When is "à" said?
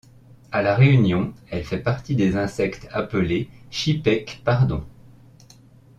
0.51-0.63